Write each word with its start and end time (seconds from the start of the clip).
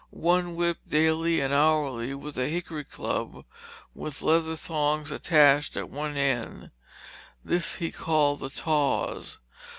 One 0.09 0.55
whipped 0.55 0.89
daily 0.89 1.41
and 1.41 1.53
hourly 1.53 2.15
with 2.15 2.35
a 2.35 2.47
hickory 2.47 2.83
club 2.85 3.45
with 3.93 4.23
leather 4.23 4.55
thongs 4.55 5.11
attached 5.11 5.77
at 5.77 5.91
one 5.91 6.17
end; 6.17 6.71
this 7.45 7.75
he 7.75 7.91
called 7.91 8.39
the 8.39 8.49
"taws." 8.49 9.37